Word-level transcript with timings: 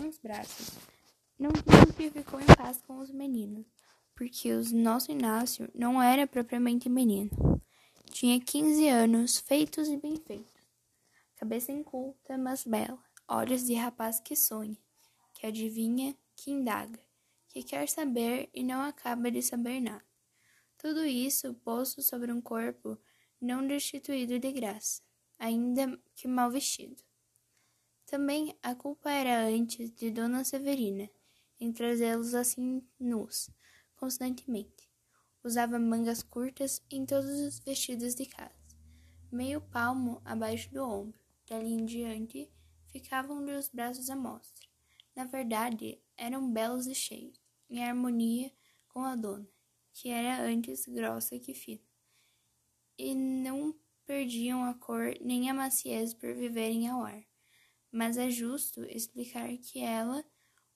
uns 0.00 0.18
braços. 0.18 0.70
Não 1.38 1.50
que 1.96 2.10
ficou 2.10 2.40
em 2.40 2.46
paz 2.46 2.80
com 2.86 2.98
os 2.98 3.10
meninos, 3.10 3.66
porque 4.14 4.52
o 4.52 4.62
nosso 4.74 5.10
Inácio 5.12 5.70
não 5.74 6.02
era 6.02 6.26
propriamente 6.26 6.88
menino. 6.88 7.30
Tinha 8.10 8.40
quinze 8.40 8.88
anos, 8.88 9.38
feitos 9.38 9.88
e 9.88 9.96
bem 9.96 10.16
feitos. 10.16 10.52
Cabeça 11.36 11.70
inculta, 11.70 12.36
mas 12.36 12.64
bela. 12.64 12.98
Olhos 13.28 13.64
de 13.64 13.74
rapaz 13.74 14.18
que 14.18 14.34
sonha, 14.34 14.76
que 15.34 15.46
adivinha, 15.46 16.16
que 16.34 16.50
indaga, 16.50 16.98
que 17.48 17.62
quer 17.62 17.88
saber 17.88 18.48
e 18.52 18.62
não 18.62 18.80
acaba 18.80 19.30
de 19.30 19.42
saber 19.42 19.80
nada. 19.80 20.04
Tudo 20.78 21.04
isso 21.04 21.54
posto 21.54 22.02
sobre 22.02 22.32
um 22.32 22.40
corpo 22.40 22.98
não 23.40 23.66
destituído 23.66 24.38
de 24.38 24.52
graça, 24.52 25.02
ainda 25.38 26.00
que 26.14 26.26
mal 26.26 26.50
vestido. 26.50 27.07
Também 28.08 28.56
a 28.62 28.74
culpa 28.74 29.10
era 29.10 29.46
antes 29.46 29.90
de 29.90 30.10
Dona 30.10 30.42
Severina, 30.42 31.10
em 31.60 31.70
trazê-los 31.70 32.34
assim 32.34 32.82
nus, 32.98 33.50
constantemente. 33.96 34.88
Usava 35.44 35.78
mangas 35.78 36.22
curtas 36.22 36.82
em 36.90 37.04
todos 37.04 37.28
os 37.28 37.58
vestidos 37.58 38.14
de 38.14 38.24
casa, 38.24 38.56
meio 39.30 39.60
palmo 39.60 40.22
abaixo 40.24 40.72
do 40.72 40.82
ombro. 40.82 41.20
Dali 41.46 41.70
em 41.70 41.84
diante, 41.84 42.50
ficavam-lhe 42.86 43.52
os 43.52 43.68
braços 43.68 44.08
à 44.08 44.16
mostra. 44.16 44.66
Na 45.14 45.26
verdade, 45.26 46.00
eram 46.16 46.50
belos 46.50 46.86
e 46.86 46.94
cheios, 46.94 47.38
em 47.68 47.84
harmonia 47.84 48.50
com 48.88 49.00
a 49.04 49.14
dona, 49.14 49.46
que 49.92 50.08
era 50.08 50.42
antes 50.42 50.86
grossa 50.86 51.38
que 51.38 51.52
fina, 51.52 51.84
e 52.96 53.14
não 53.14 53.78
perdiam 54.06 54.64
a 54.64 54.72
cor 54.72 55.12
nem 55.20 55.50
a 55.50 55.52
maciez 55.52 56.14
por 56.14 56.34
viverem 56.34 56.88
ao 56.88 57.04
ar. 57.04 57.27
Mas 57.90 58.16
é 58.16 58.30
justo 58.30 58.84
explicar 58.84 59.48
que 59.58 59.80
ela 59.80 60.24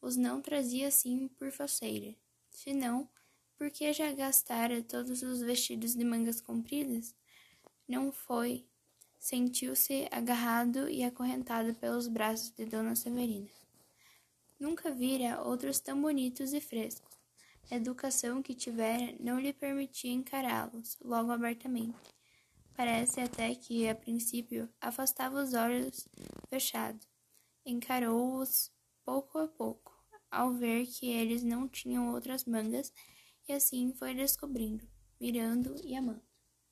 os 0.01 0.17
não 0.17 0.41
trazia 0.41 0.89
assim 0.89 1.29
por 1.29 1.51
faceira, 1.53 2.15
senão 2.51 3.09
porque 3.57 3.93
já 3.93 4.13
gastara 4.13 4.83
todos 4.83 5.23
os 5.23 5.41
vestidos 5.41 5.95
de 5.95 6.05
mangas 6.05 6.41
compridas, 6.41 7.15
não 7.87 8.11
foi, 8.11 8.67
sentiu-se 9.21 10.09
agarrado 10.11 10.89
e 10.89 11.05
acorrentado 11.05 11.73
pelos 11.75 12.09
braços 12.09 12.51
de 12.51 12.65
Dona 12.65 12.97
Severina. 12.97 13.49
Nunca 14.59 14.91
vira 14.91 15.41
outros 15.43 15.79
tão 15.79 16.01
bonitos 16.01 16.53
e 16.53 16.61
frescos. 16.61 17.17
A 17.71 17.77
educação 17.77 18.43
que 18.43 18.55
tivera 18.55 19.15
não 19.21 19.39
lhe 19.39 19.53
permitia 19.53 20.13
encará-los 20.13 20.99
logo 21.01 21.31
abertamente. 21.31 21.97
Parece 22.75 23.21
até 23.21 23.55
que, 23.55 23.89
a 23.89 23.95
princípio, 23.95 24.69
afastava 24.81 25.43
os 25.43 25.55
olhos 25.55 26.09
fechados. 26.49 27.07
Encarou-os 27.65 28.71
pouco 29.05 29.39
a 29.39 29.49
pouco 29.49 29.93
ao 30.31 30.55
ver 30.55 30.87
que 30.87 31.11
eles 31.11 31.45
não 31.45 31.69
tinham 31.69 32.11
outras 32.13 32.47
mangas, 32.47 32.91
e 33.47 33.53
assim 33.53 33.93
foi 33.93 34.15
descobrindo, 34.15 34.89
mirando 35.21 35.77
e 35.85 35.95
amando. 35.95 36.32